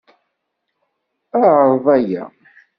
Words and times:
Ɛreḍ 1.41 1.85
aya. 1.97 2.23